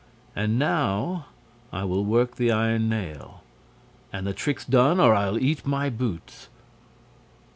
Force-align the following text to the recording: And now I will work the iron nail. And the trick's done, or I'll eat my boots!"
And 0.35 0.57
now 0.57 1.27
I 1.71 1.83
will 1.83 2.03
work 2.03 2.35
the 2.37 2.51
iron 2.51 2.89
nail. 2.89 3.43
And 4.11 4.25
the 4.25 4.33
trick's 4.33 4.65
done, 4.65 4.99
or 4.99 5.13
I'll 5.13 5.37
eat 5.37 5.63
my 5.63 5.91
boots!" 5.91 6.47